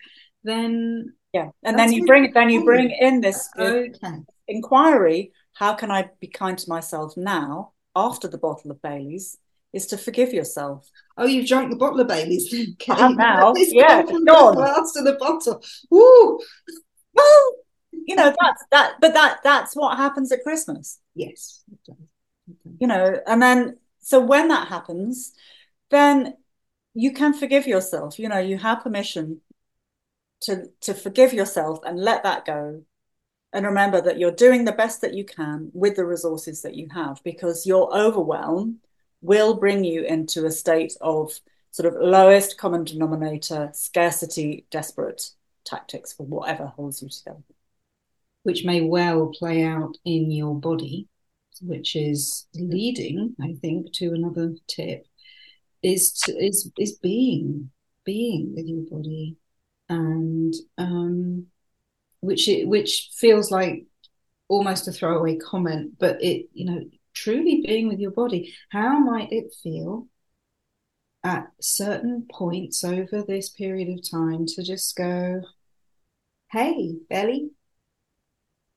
then 0.43 1.13
yeah, 1.33 1.50
and 1.63 1.77
then 1.77 1.93
you 1.93 2.05
bring 2.05 2.25
it, 2.25 2.33
then 2.33 2.50
you 2.50 2.65
bring 2.65 2.91
in 2.91 3.21
this 3.21 3.48
okay. 3.57 3.91
inquiry. 4.48 5.31
How 5.53 5.74
can 5.75 5.91
I 5.91 6.10
be 6.19 6.27
kind 6.27 6.57
to 6.57 6.69
myself 6.69 7.15
now 7.15 7.74
after 7.95 8.27
the 8.27 8.38
bottle 8.38 8.71
of 8.71 8.81
Bailey's? 8.81 9.38
Is 9.74 9.88
to 9.88 9.98
forgive 9.98 10.33
yourself. 10.33 10.89
Oh, 11.15 11.25
you've 11.25 11.48
drunk 11.48 11.69
the 11.69 11.77
bottle 11.77 12.01
of 12.01 12.07
Bailey's. 12.07 12.53
Okay. 12.81 12.91
I 12.91 12.95
have 13.07 13.15
now. 13.15 13.53
yeah, 13.55 14.03
gone. 14.03 14.55
To 14.55 15.01
the 15.01 15.15
bottle. 15.17 15.63
Woo! 15.89 16.39
You 18.08 18.15
know 18.15 18.34
that's 18.39 18.63
that 18.72 18.96
but 19.00 19.13
that 19.13 19.39
that's 19.43 19.75
what 19.75 19.98
happens 19.98 20.31
at 20.31 20.43
christmas. 20.43 21.00
Yes 21.15 21.63
you 22.79 22.88
know 22.88 23.20
and 23.27 23.41
then 23.41 23.77
so 24.00 24.20
when 24.20 24.48
that 24.48 24.67
happens 24.67 25.34
then 25.91 26.36
you 26.93 27.13
can 27.13 27.34
forgive 27.34 27.67
yourself. 27.67 28.20
You 28.20 28.29
know 28.29 28.39
you 28.39 28.58
have 28.58 28.84
permission 28.84 29.41
to 30.41 30.67
to 30.81 30.93
forgive 30.93 31.34
yourself 31.34 31.79
and 31.86 32.00
let 32.00 32.24
that 32.24 32.46
go. 32.46 32.84
And 33.53 33.65
remember 33.65 34.01
that 34.01 34.17
you're 34.17 34.31
doing 34.31 34.63
the 34.63 34.72
best 34.72 35.01
that 35.01 35.13
you 35.13 35.25
can 35.25 35.72
with 35.74 35.98
the 35.98 36.05
resources 36.05 36.62
that 36.62 36.75
you 36.75 36.88
have 36.93 37.22
because 37.24 37.65
your 37.65 37.96
overwhelm 37.96 38.79
will 39.22 39.55
bring 39.55 39.84
you 39.84 40.03
into 40.03 40.46
a 40.46 40.51
state 40.51 40.93
of 41.01 41.34
sort 41.72 41.93
of 41.93 42.01
lowest 42.01 42.58
common 42.58 42.86
denominator 42.86 43.70
scarcity 43.74 44.65
desperate 44.72 45.31
tactics 45.65 46.12
for 46.13 46.25
whatever 46.25 46.65
holds 46.65 47.01
you 47.01 47.10
together 47.10 47.43
which 48.43 48.65
may 48.65 48.81
well 48.81 49.27
play 49.27 49.63
out 49.63 49.98
in 50.05 50.31
your 50.31 50.55
body, 50.55 51.07
which 51.62 51.95
is 51.95 52.48
leading, 52.55 53.36
I 53.41 53.55
think, 53.62 53.93
to 53.93 54.13
another 54.13 54.55
tip, 54.67 55.05
is 55.83 56.13
to, 56.24 56.31
is 56.33 56.71
is 56.77 56.98
being 56.98 57.71
being 58.05 58.53
with 58.55 58.65
your 58.67 58.83
body, 58.89 59.38
and 59.89 60.53
um, 60.77 61.48
which 62.21 62.48
it 62.48 62.67
which 62.67 63.10
feels 63.13 63.51
like 63.51 63.86
almost 64.48 64.88
a 64.88 64.91
throwaway 64.91 65.38
comment, 65.38 65.93
but 66.00 66.21
it 66.24 66.48
you 66.53 66.65
know 66.65 66.81
truly 67.13 67.63
being 67.65 67.88
with 67.88 68.00
your 68.00 68.12
body. 68.12 68.53
How 68.69 69.00
might 69.00 69.31
it 69.31 69.53
feel 69.62 70.07
at 71.24 71.48
certain 71.62 72.25
points 72.31 72.83
over 72.83 73.21
this 73.21 73.50
period 73.50 73.89
of 73.89 74.10
time 74.10 74.45
to 74.48 74.63
just 74.63 74.95
go, 74.95 75.41
hey, 76.51 76.95
belly, 77.10 77.51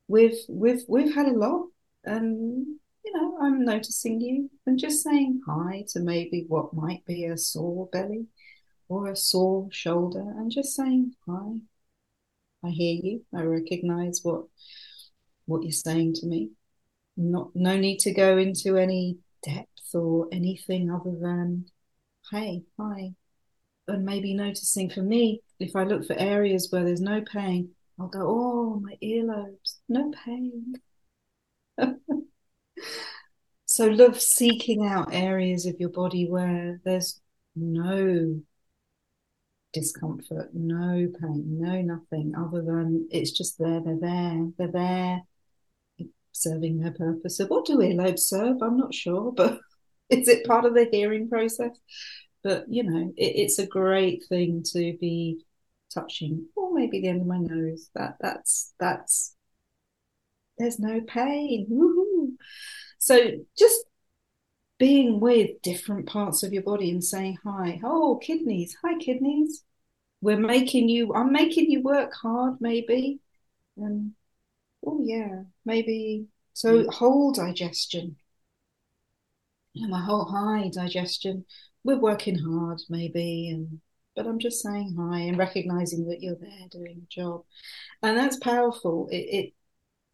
we've 0.09 0.39
we've 0.49 0.83
we've 0.89 1.15
had 1.15 1.27
a 1.27 1.39
lot 1.39 1.67
and 2.05 2.67
you 3.05 3.13
know 3.13 3.39
i'm 3.41 3.65
noticing 3.65 4.21
you 4.21 4.51
and 4.67 4.79
just 4.79 5.03
saying 5.03 5.41
hi 5.47 5.85
to 5.89 6.01
maybe 6.01 6.45
what 6.49 6.75
might 6.75 7.05
be 7.07 7.25
a 7.25 7.37
sore 7.37 7.89
belly 7.93 8.27
or 8.89 9.09
a 9.09 9.17
sore 9.17 9.69
shoulder 9.71 10.21
and 10.21 10.51
just 10.51 10.75
saying 10.75 11.13
hi. 11.27 11.57
I 12.65 12.71
hear 12.71 13.01
you. 13.03 13.25
I 13.35 13.43
recognize 13.43 14.21
what 14.23 14.45
what 15.47 15.63
you're 15.63 15.73
saying 15.73 16.15
to 16.15 16.27
me. 16.27 16.51
Not 17.17 17.51
no 17.55 17.77
need 17.77 17.99
to 18.01 18.13
go 18.13 18.39
into 18.39 18.77
any 18.77 19.19
depth 19.43 19.95
or 19.95 20.29
anything 20.33 20.91
other 20.91 21.17
than 21.21 21.67
hey 22.31 22.65
hi. 22.79 23.15
And 23.87 24.05
maybe 24.05 24.33
noticing 24.33 24.89
for 24.89 25.03
me 25.03 25.43
if 25.61 25.77
i 25.77 25.85
look 25.85 26.07
for 26.07 26.19
areas 26.19 26.69
where 26.71 26.85
there's 26.85 27.03
no 27.03 27.21
pain 27.21 27.71
I'll 28.01 28.09
go, 28.09 28.23
oh, 28.27 28.81
my 28.81 28.97
earlobes, 29.01 29.64
no 29.89 30.13
pain. 30.25 30.75
so 33.67 33.87
love 33.87 34.21
seeking 34.21 34.87
out 34.87 35.13
areas 35.13 35.67
of 35.67 35.77
your 35.79 35.91
body 35.91 36.29
where 36.29 36.81
there's 36.85 37.21
no 37.57 38.41
discomfort, 39.73 40.51
no 40.55 41.09
pain, 41.21 41.59
no 41.61 41.83
nothing 41.83 42.33
other 42.37 42.63
than 42.63 43.09
it's 43.11 43.33
just 43.33 43.59
there, 43.59 43.81
they're 43.85 43.99
there, 44.01 44.47
they're 44.57 44.69
there, 44.69 45.23
serving 46.33 46.79
their 46.79 46.93
purpose. 46.93 47.37
So 47.37 47.47
what 47.47 47.67
do 47.67 47.79
earlobes 47.79 48.21
serve? 48.21 48.63
I'm 48.63 48.79
not 48.79 48.95
sure, 48.95 49.33
but 49.33 49.59
is 50.11 50.29
it 50.29 50.47
part 50.47 50.65
of 50.65 50.75
the 50.75 50.89
hearing 50.91 51.29
process? 51.29 51.77
But 52.43 52.67
you 52.69 52.85
know, 52.85 53.13
it, 53.17 53.33
it's 53.37 53.59
a 53.59 53.67
great 53.67 54.25
thing 54.29 54.63
to 54.73 54.97
be 55.01 55.45
touching, 55.93 56.47
or 56.57 56.73
maybe 56.75 57.01
the 57.01 57.09
end 57.09 57.23
of 57.23 57.27
my 57.27 57.39
nose. 57.39 57.91
That 57.95 58.17
that's 58.21 58.75
that's 58.79 59.35
there's 60.59 60.79
no 60.79 61.01
pain. 61.01 61.67
Woo-hoo. 61.69 62.33
So 62.99 63.33
just 63.59 63.85
being 64.79 65.21
with 65.21 65.63
different 65.63 66.07
parts 66.07 66.43
of 66.43 66.53
your 66.53 66.63
body 66.63 66.91
and 66.91 67.05
saying 67.05 67.39
hi. 67.45 67.81
Oh, 67.85 68.19
kidneys. 68.23 68.77
Hi, 68.85 68.99
kidneys. 68.99 69.63
We're 70.21 70.39
making 70.39 70.89
you. 70.89 71.15
I'm 71.15 71.33
making 71.33 71.71
you 71.71 71.83
work 71.83 72.13
hard, 72.15 72.57
maybe. 72.61 73.21
And 73.77 74.15
Oh 74.87 75.01
yeah, 75.03 75.43
maybe 75.65 76.27
so 76.53 76.89
whole 76.91 77.33
digestion. 77.33 78.17
Know, 79.75 79.89
my 79.89 80.01
whole 80.01 80.25
high 80.25 80.71
digestion. 80.73 81.45
We're 81.85 81.99
working 81.99 82.39
hard, 82.39 82.81
maybe, 82.89 83.49
and 83.51 83.81
but 84.15 84.27
I'm 84.27 84.39
just 84.39 84.63
saying 84.63 84.95
hi 84.99 85.21
and 85.21 85.39
recognizing 85.39 86.07
that 86.09 86.21
you're 86.23 86.37
there 86.37 86.69
doing 86.71 87.03
a 87.03 87.13
job, 87.13 87.45
and 88.03 88.17
that's 88.17 88.37
powerful. 88.37 89.09
It 89.11 89.17
it 89.17 89.53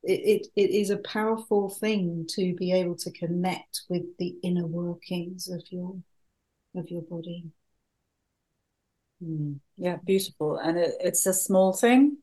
it, 0.03 0.47
it, 0.57 0.63
it 0.63 0.71
is 0.71 0.91
a 0.91 0.99
powerful 0.99 1.69
thing 1.69 2.27
to 2.31 2.55
be 2.55 2.73
able 2.73 2.97
to 2.97 3.11
connect 3.11 3.83
with 3.89 4.03
the 4.19 4.37
inner 4.43 4.67
workings 4.67 5.49
of 5.49 5.63
your 5.71 5.97
of 6.75 6.91
your 6.91 7.03
body. 7.03 7.45
Mm. 9.23 9.61
Yeah, 9.77 9.97
beautiful. 10.05 10.57
And 10.57 10.79
it, 10.79 10.95
it's 11.01 11.27
a 11.27 11.35
small 11.35 11.73
thing, 11.73 12.19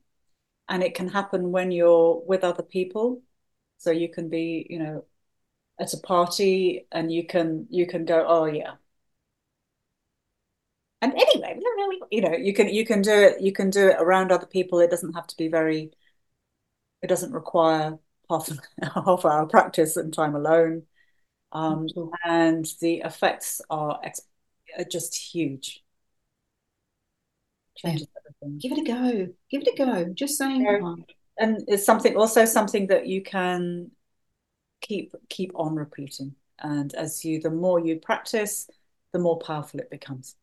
and 0.69 0.84
it 0.84 0.96
can 0.96 1.10
happen 1.10 1.51
when 1.51 1.72
you're 1.72 2.22
with 2.27 2.43
other 2.43 2.63
people. 2.63 3.22
So 3.77 3.91
you 3.91 4.10
can 4.10 4.29
be, 4.29 4.67
you 4.69 4.79
know, 4.79 5.05
at 5.79 5.93
a 5.93 6.00
party, 6.00 6.88
and 6.91 7.12
you 7.12 7.27
can 7.27 7.67
you 7.69 7.88
can 7.88 8.05
go, 8.05 8.25
oh 8.27 8.46
yeah. 8.46 8.75
And 11.01 11.13
anyway, 11.13 11.60
you 12.12 12.22
know, 12.22 12.34
you 12.36 12.53
can 12.53 12.69
you 12.69 12.86
can 12.86 13.01
do 13.01 13.12
it 13.12 13.41
you 13.41 13.51
can 13.51 13.69
do 13.69 13.89
it 13.89 13.98
around 14.00 14.31
other 14.31 14.48
people. 14.48 14.79
It 14.79 14.89
doesn't 14.89 15.13
have 15.13 15.27
to 15.27 15.38
be 15.38 15.48
very. 15.48 15.91
It 17.01 17.08
doesn't 17.08 17.32
require 17.32 17.98
half 18.30 18.50
half 18.94 19.25
hour 19.25 19.46
practice 19.46 19.98
and 19.98 20.13
time 20.13 20.36
alone, 20.36 20.84
um, 21.51 21.88
and 22.25 22.66
the 22.82 23.01
effects 23.06 23.62
are, 23.70 24.01
are 24.77 24.84
just 24.84 25.16
huge 25.16 25.84
changes 27.77 28.08
everything. 28.18 28.60
Give 28.60 28.72
it 28.77 28.80
a 28.80 28.84
go. 28.84 29.34
Give 29.50 29.62
it 29.62 29.74
a 29.74 29.77
go. 29.77 30.13
Just 30.13 30.38
saying. 30.38 30.62
Yeah. 30.62 30.94
And 31.39 31.63
it's 31.68 31.86
something 31.86 32.18
also 32.18 32.46
something 32.46 32.88
that 32.88 33.08
you 33.08 33.22
can 33.22 33.92
keep 34.82 35.13
keep 35.30 35.51
on 35.56 35.75
repeating. 35.75 36.36
And 36.60 36.94
as 36.96 37.24
you, 37.24 37.39
the 37.39 37.51
more 37.51 37.80
you 37.80 38.00
practice, 38.00 38.68
the 39.13 39.20
more 39.20 39.38
powerful 39.38 39.80
it 39.80 39.92
becomes. 39.92 40.36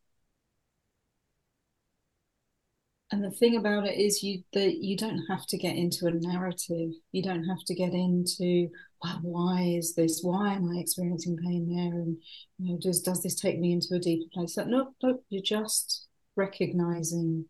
And 3.15 3.23
the 3.23 3.31
thing 3.31 3.55
about 3.55 3.87
it 3.87 3.97
is 3.97 4.21
you 4.21 4.43
that 4.51 4.83
you 4.83 4.97
don't 4.97 5.23
have 5.29 5.47
to 5.47 5.57
get 5.57 5.77
into 5.77 6.05
a 6.07 6.11
narrative. 6.11 6.89
You 7.13 7.23
don't 7.23 7.45
have 7.45 7.63
to 7.67 7.73
get 7.73 7.93
into 7.93 8.67
well, 9.01 9.19
why 9.21 9.61
is 9.61 9.95
this? 9.95 10.19
Why 10.21 10.55
am 10.55 10.69
I 10.69 10.81
experiencing 10.81 11.37
pain 11.37 11.73
there? 11.73 11.97
And 11.97 12.17
you 12.59 12.73
know, 12.73 12.77
does 12.77 13.01
does 13.01 13.23
this 13.23 13.39
take 13.39 13.57
me 13.57 13.71
into 13.71 13.95
a 13.95 13.99
deeper 13.99 14.29
place? 14.33 14.55
That 14.55 14.67
no, 14.67 14.93
no, 15.01 15.19
you're 15.29 15.41
just 15.41 16.09
recognizing 16.35 17.45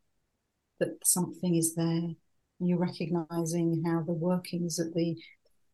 that 0.79 0.99
something 1.03 1.55
is 1.55 1.73
there. 1.73 2.13
And 2.59 2.69
you're 2.69 2.77
recognizing 2.77 3.81
how 3.87 4.03
the 4.03 4.13
workings 4.13 4.77
of 4.77 4.93
the 4.93 5.15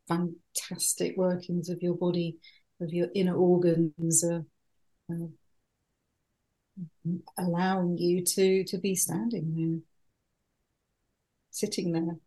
fantastic 0.08 1.18
workings 1.18 1.68
of 1.68 1.82
your 1.82 1.96
body, 1.96 2.38
of 2.80 2.94
your 2.94 3.10
inner 3.14 3.36
organs, 3.36 4.24
are 4.24 4.46
uh, 5.12 5.28
allowing 7.38 7.98
you 7.98 8.24
to 8.24 8.64
to 8.66 8.78
be 8.78 8.96
standing 8.96 9.56
there, 9.56 9.82
sitting 11.52 11.92
there, 11.92 12.18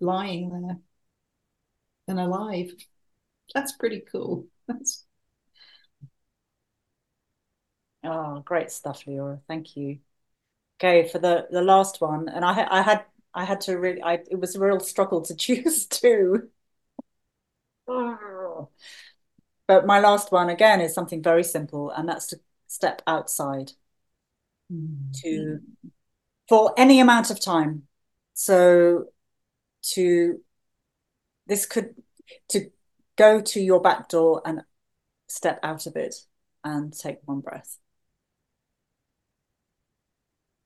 lying 0.00 0.50
there, 0.50 0.78
and 2.08 2.18
alive. 2.20 2.70
That's 3.54 3.72
pretty 3.72 4.02
cool. 4.12 4.46
That's 4.68 5.04
Oh, 8.04 8.40
great 8.44 8.70
stuff, 8.70 9.04
Leora. 9.06 9.40
Thank 9.48 9.76
you 9.76 9.98
okay 10.80 11.08
for 11.08 11.18
the 11.20 11.46
the 11.50 11.62
last 11.62 12.00
one 12.00 12.28
and 12.28 12.44
i 12.44 12.66
i 12.70 12.82
had 12.82 13.04
i 13.34 13.44
had 13.44 13.60
to 13.60 13.78
really 13.78 14.02
i 14.02 14.14
it 14.30 14.40
was 14.40 14.56
a 14.56 14.60
real 14.60 14.80
struggle 14.80 15.22
to 15.22 15.34
choose 15.36 15.86
two 15.86 16.50
but 19.66 19.86
my 19.86 20.00
last 20.00 20.32
one 20.32 20.48
again 20.50 20.80
is 20.80 20.94
something 20.94 21.22
very 21.22 21.44
simple 21.44 21.90
and 21.90 22.08
that's 22.08 22.26
to 22.28 22.40
step 22.66 23.02
outside. 23.06 23.72
To 25.22 25.60
for 26.48 26.74
any 26.76 27.00
amount 27.00 27.30
of 27.30 27.40
time. 27.40 27.84
So 28.34 29.06
to 29.82 30.40
this 31.46 31.66
could 31.66 31.94
to 32.48 32.70
go 33.16 33.40
to 33.40 33.60
your 33.60 33.80
back 33.80 34.08
door 34.08 34.42
and 34.44 34.62
step 35.28 35.60
out 35.62 35.86
of 35.86 35.96
it 35.96 36.14
and 36.62 36.92
take 36.92 37.18
one 37.24 37.40
breath. 37.40 37.78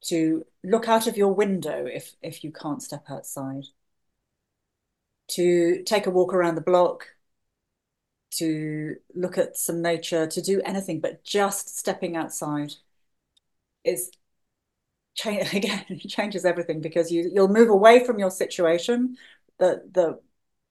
To 0.05 0.45
look 0.65 0.89
out 0.89 1.07
of 1.07 1.17
your 1.17 1.33
window 1.35 1.87
if 1.87 2.15
if 2.23 2.45
you 2.45 2.53
can't 2.53 2.83
step 2.83 3.05
outside. 3.11 3.65
To 5.33 5.83
take 5.85 6.07
a 6.07 6.11
walk 6.11 6.33
around 6.33 6.55
the 6.55 6.61
block. 6.63 7.09
To 8.33 8.97
look 9.15 9.39
at 9.39 9.57
some 9.57 9.83
nature 9.83 10.27
to 10.27 10.43
do 10.43 10.61
anything 10.63 11.01
but 11.01 11.25
just 11.25 11.79
stepping 11.79 12.17
outside 12.17 12.75
is 13.85 14.11
change 15.15 15.53
again 15.55 15.85
changes 16.09 16.45
everything 16.45 16.81
because 16.81 17.11
you 17.11 17.31
you'll 17.33 17.49
move 17.49 17.69
away 17.71 18.05
from 18.05 18.19
your 18.19 18.31
situation 18.31 19.17
the 19.59 19.83
the 19.93 20.21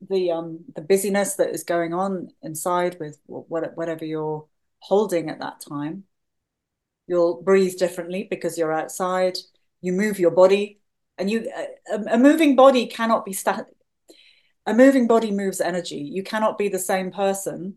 the 0.09 0.31
um 0.31 0.59
the 0.75 0.81
busyness 0.81 1.35
that 1.35 1.49
is 1.49 1.63
going 1.63 1.93
on 1.93 2.29
inside 2.43 2.97
with 2.99 3.19
what, 3.25 3.75
whatever 3.75 4.05
you're 4.05 4.45
holding 4.79 5.29
at 5.29 5.39
that 5.39 5.59
time 5.59 6.03
You'll 7.07 7.41
breathe 7.41 7.77
differently 7.77 8.27
because 8.29 8.57
you're 8.57 8.73
outside. 8.73 9.37
You 9.81 9.93
move 9.93 10.19
your 10.19 10.31
body, 10.31 10.81
and 11.17 11.29
you 11.29 11.49
a, 11.89 11.95
a 12.11 12.17
moving 12.17 12.55
body 12.55 12.85
cannot 12.85 13.25
be 13.25 13.33
static. 13.33 13.67
A 14.65 14.73
moving 14.73 15.07
body 15.07 15.31
moves 15.31 15.61
energy. 15.61 15.99
You 15.99 16.21
cannot 16.21 16.57
be 16.57 16.67
the 16.67 16.79
same 16.79 17.11
person 17.11 17.75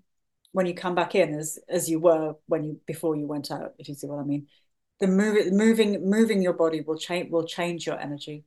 when 0.51 0.67
you 0.67 0.75
come 0.75 0.97
back 0.97 1.15
in 1.15 1.35
as 1.35 1.61
as 1.69 1.89
you 1.89 2.01
were 2.01 2.35
when 2.47 2.65
you 2.65 2.81
before 2.87 3.15
you 3.15 3.27
went 3.29 3.53
out. 3.53 3.75
If 3.79 3.89
you 3.89 3.95
see 3.95 4.09
what 4.09 4.19
I 4.19 4.25
mean, 4.25 4.49
the 5.01 5.07
move, 5.09 5.53
moving 5.53 6.09
moving 6.09 6.43
your 6.43 6.53
body 6.53 6.81
will 6.83 6.99
change 6.99 7.31
will 7.31 7.47
change 7.47 7.87
your 7.87 7.99
energy. 7.99 8.45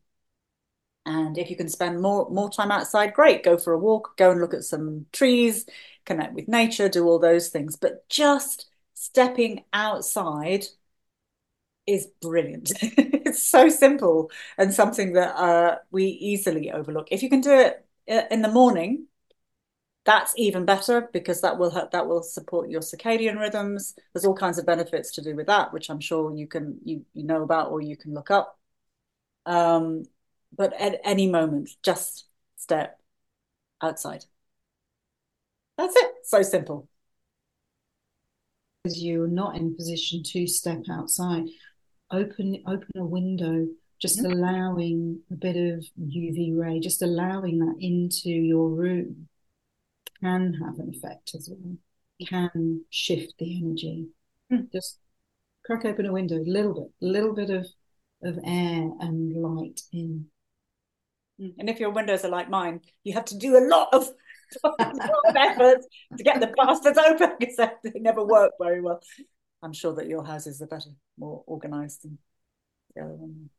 And 1.05 1.37
if 1.37 1.49
you 1.49 1.57
can 1.57 1.67
spend 1.69 2.01
more 2.01 2.29
more 2.29 2.49
time 2.49 2.71
outside, 2.71 3.13
great. 3.13 3.43
Go 3.43 3.57
for 3.57 3.73
a 3.73 3.79
walk, 3.79 4.15
go 4.17 4.31
and 4.31 4.39
look 4.39 4.53
at 4.53 4.63
some 4.63 5.05
trees, 5.11 5.65
connect 6.05 6.33
with 6.33 6.47
nature, 6.47 6.87
do 6.89 7.05
all 7.07 7.19
those 7.19 7.49
things. 7.49 7.75
But 7.75 8.07
just 8.09 8.67
stepping 8.93 9.63
outside 9.73 10.65
is 11.85 12.07
brilliant. 12.21 12.71
it's 12.81 13.43
so 13.45 13.69
simple 13.69 14.31
and 14.57 14.73
something 14.73 15.13
that 15.13 15.35
uh, 15.35 15.77
we 15.91 16.05
easily 16.05 16.71
overlook. 16.71 17.07
If 17.11 17.23
you 17.23 17.29
can 17.29 17.41
do 17.41 17.51
it 17.51 17.85
uh, 18.09 18.23
in 18.31 18.41
the 18.41 18.49
morning, 18.51 19.07
that's 20.05 20.33
even 20.37 20.65
better 20.65 21.09
because 21.13 21.41
that 21.41 21.57
will 21.57 21.71
help, 21.71 21.91
that 21.91 22.07
will 22.07 22.23
support 22.23 22.69
your 22.69 22.81
circadian 22.81 23.39
rhythms. 23.39 23.95
There's 24.13 24.25
all 24.25 24.35
kinds 24.35 24.57
of 24.57 24.65
benefits 24.65 25.11
to 25.13 25.21
do 25.21 25.35
with 25.35 25.47
that, 25.47 25.71
which 25.71 25.89
I'm 25.89 26.01
sure 26.01 26.35
you 26.35 26.47
can 26.47 26.79
you 26.83 27.05
you 27.13 27.23
know 27.23 27.43
about 27.43 27.71
or 27.71 27.81
you 27.81 27.95
can 27.95 28.13
look 28.13 28.29
up. 28.29 28.59
Um, 29.45 30.03
but 30.55 30.73
at 30.79 30.99
any 31.03 31.29
moment, 31.29 31.69
just 31.83 32.25
step 32.57 32.99
outside. 33.81 34.25
That's 35.77 35.95
it. 35.95 36.11
So 36.23 36.41
simple 36.43 36.87
Because 38.83 39.01
you're 39.01 39.27
not 39.27 39.55
in 39.55 39.75
position 39.75 40.21
to 40.23 40.47
step 40.47 40.83
outside, 40.91 41.45
open 42.11 42.61
open 42.67 42.89
a 42.97 43.05
window, 43.05 43.67
just 44.01 44.19
mm-hmm. 44.19 44.33
allowing 44.33 45.21
a 45.31 45.35
bit 45.35 45.55
of 45.55 45.85
UV 45.97 46.57
ray, 46.57 46.81
just 46.81 47.01
allowing 47.01 47.59
that 47.59 47.77
into 47.79 48.29
your 48.29 48.69
room 48.69 49.29
can 50.23 50.53
have 50.53 50.79
an 50.79 50.93
effect 50.93 51.35
as 51.35 51.49
well. 51.51 51.77
Can 52.27 52.85
shift 52.89 53.33
the 53.39 53.57
energy. 53.57 54.07
Mm. 54.51 54.71
Just 54.71 54.99
crack 55.65 55.85
open 55.85 56.05
a 56.05 56.13
window, 56.13 56.37
a 56.37 56.43
little 56.45 56.73
bit, 56.73 57.07
a 57.07 57.11
little 57.11 57.33
bit 57.33 57.49
of 57.49 57.67
of 58.23 58.39
air 58.45 58.89
and 59.01 59.35
light 59.35 59.81
in. 59.91 60.27
Hmm. 61.37 61.49
And 61.59 61.69
if 61.69 61.79
your 61.79 61.89
windows 61.89 62.23
are 62.23 62.29
like 62.29 62.49
mine, 62.49 62.79
you 63.03 63.13
have 63.13 63.25
to 63.25 63.37
do 63.37 63.57
a 63.57 63.67
lot 63.67 63.89
of 63.91 64.07
of 64.63 64.75
effort 65.35 65.79
to 66.17 66.23
get 66.23 66.39
the 66.39 66.53
bastards 66.55 66.97
open 66.97 67.33
because 67.39 67.57
they 67.83 67.99
never 67.99 68.23
work 68.23 68.53
very 68.61 68.81
well. 68.81 69.01
I'm 69.61 69.73
sure 69.73 69.93
that 69.95 70.07
your 70.07 70.23
houses 70.23 70.61
are 70.61 70.67
better, 70.67 70.91
more 71.17 71.43
organised 71.47 72.03
than 72.03 72.17
the 72.95 73.01
other 73.01 73.13
one. 73.15 73.49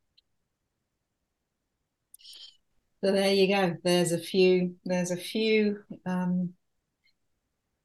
So 3.05 3.13
there 3.13 3.35
you 3.35 3.49
go. 3.49 3.77
There's 3.85 4.13
a 4.13 4.19
few. 4.19 4.77
There's 4.87 5.11
a 5.11 5.17
few 5.19 5.81
um, 6.07 6.55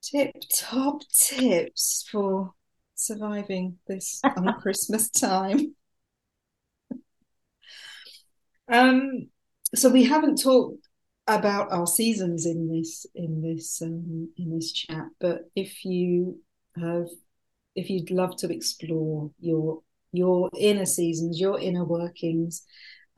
tip 0.01 0.33
top 0.49 1.01
tips 1.13 2.07
for 2.09 2.53
surviving 2.95 3.79
this 3.85 4.21
unchristmas 4.25 5.11
time. 5.11 5.75
um, 8.71 9.27
so 9.75 9.89
we 9.89 10.05
haven't 10.05 10.41
talked 10.41 10.87
about 11.27 11.69
our 11.69 11.85
seasons 11.85 12.45
in 12.45 12.71
this 12.71 13.05
in 13.13 13.41
this 13.41 13.81
um, 13.81 14.29
in 14.37 14.55
this 14.55 14.71
chat. 14.71 15.07
But 15.19 15.49
if 15.53 15.83
you 15.83 16.39
have, 16.77 17.07
if 17.75 17.89
you'd 17.89 18.09
love 18.09 18.37
to 18.37 18.53
explore 18.53 19.31
your 19.37 19.81
your 20.13 20.49
inner 20.57 20.85
seasons, 20.85 21.41
your 21.41 21.59
inner 21.59 21.83
workings, 21.83 22.63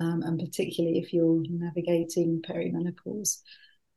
um, 0.01 0.23
and 0.23 0.39
particularly 0.39 0.97
if 0.97 1.13
you're 1.13 1.43
navigating 1.49 2.41
perimenopause, 2.41 3.41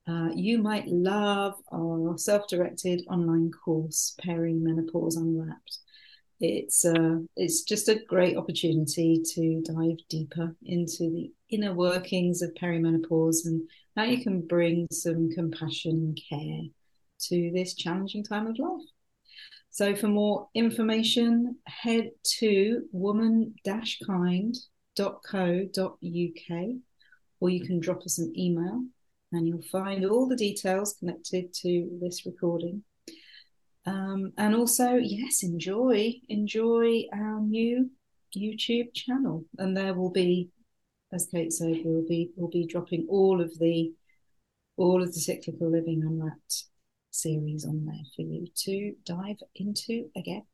uh, 0.06 0.28
you 0.34 0.58
might 0.58 0.86
love 0.86 1.54
our 1.72 2.18
self-directed 2.18 3.02
online 3.08 3.50
course, 3.50 4.14
Perimenopause 4.22 5.16
Unwrapped. 5.16 5.78
It's 6.40 6.84
uh, 6.84 7.20
it's 7.36 7.62
just 7.62 7.88
a 7.88 8.02
great 8.06 8.36
opportunity 8.36 9.22
to 9.34 9.62
dive 9.62 9.96
deeper 10.10 10.54
into 10.64 11.10
the 11.10 11.32
inner 11.48 11.72
workings 11.72 12.42
of 12.42 12.52
perimenopause 12.54 13.46
and 13.46 13.62
how 13.96 14.02
you 14.02 14.22
can 14.22 14.42
bring 14.46 14.86
some 14.90 15.30
compassion 15.30 15.92
and 15.92 16.20
care 16.28 16.62
to 17.28 17.50
this 17.54 17.74
challenging 17.74 18.24
time 18.24 18.46
of 18.46 18.58
life. 18.58 18.82
So, 19.70 19.96
for 19.96 20.08
more 20.08 20.48
information, 20.54 21.56
head 21.66 22.10
to 22.40 22.82
woman-kind.co.uk 24.98 26.66
or 27.40 27.50
you 27.50 27.64
can 27.64 27.80
drop 27.80 28.02
us 28.02 28.18
an 28.18 28.32
email 28.38 28.84
and 29.32 29.46
you'll 29.48 29.62
find 29.62 30.04
all 30.04 30.28
the 30.28 30.36
details 30.36 30.94
connected 30.98 31.52
to 31.52 31.98
this 32.00 32.24
recording. 32.24 32.84
Um, 33.86 34.32
and 34.38 34.54
also, 34.54 34.94
yes, 34.94 35.42
enjoy 35.42 36.14
enjoy 36.28 37.04
our 37.12 37.40
new 37.40 37.90
YouTube 38.34 38.94
channel, 38.94 39.44
and 39.58 39.76
there 39.76 39.92
will 39.92 40.10
be, 40.10 40.48
as 41.12 41.28
Kate 41.30 41.52
said, 41.52 41.82
we'll 41.84 42.06
be 42.08 42.30
we'll 42.34 42.48
be 42.48 42.66
dropping 42.66 43.06
all 43.10 43.42
of 43.42 43.58
the 43.58 43.92
all 44.76 45.02
of 45.02 45.12
the 45.12 45.20
cyclical 45.20 45.70
living 45.70 46.02
on 46.06 46.18
that 46.20 46.62
series 47.10 47.66
on 47.66 47.84
there 47.84 48.04
for 48.16 48.22
you 48.22 48.46
to 48.56 48.94
dive 49.04 49.36
into 49.54 50.10
again. 50.16 50.44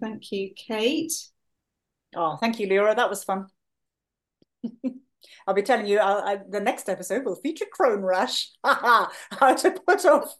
Thank 0.00 0.32
you, 0.32 0.50
Kate. 0.56 1.12
Oh, 2.14 2.36
thank 2.36 2.58
you, 2.58 2.66
Leora. 2.66 2.96
That 2.96 3.10
was 3.10 3.24
fun. 3.24 3.46
I'll 5.46 5.54
be 5.54 5.62
telling 5.62 5.86
you 5.86 5.98
I, 5.98 6.32
I, 6.32 6.38
the 6.48 6.60
next 6.60 6.88
episode 6.88 7.24
will 7.24 7.36
feature 7.36 7.66
crone 7.70 8.02
rash. 8.02 8.50
How 8.64 9.08
to 9.40 9.70
put 9.86 10.04
off 10.04 10.34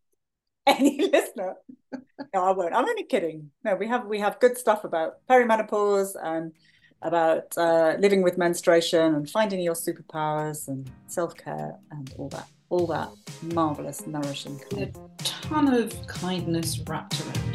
any 0.66 1.08
listener. 1.12 1.54
No, 2.34 2.44
I 2.44 2.50
won't. 2.52 2.74
I'm 2.74 2.84
only 2.88 3.04
kidding. 3.04 3.50
No, 3.64 3.74
we 3.74 3.86
have 3.88 4.06
we 4.06 4.20
have 4.20 4.40
good 4.40 4.56
stuff 4.56 4.84
about 4.84 5.26
perimenopause 5.28 6.14
and 6.22 6.52
about 7.02 7.56
uh, 7.56 7.96
living 7.98 8.22
with 8.22 8.38
menstruation 8.38 9.14
and 9.14 9.28
finding 9.28 9.60
your 9.60 9.74
superpowers 9.74 10.68
and 10.68 10.90
self 11.06 11.36
care 11.36 11.76
and 11.90 12.12
all 12.16 12.28
that, 12.30 12.48
all 12.68 12.86
that 12.86 13.10
marvelous, 13.42 14.06
nourishing. 14.06 14.60
A 14.76 14.90
ton 15.18 15.72
of 15.72 16.06
kindness 16.06 16.80
wrapped 16.86 17.20
around 17.20 17.45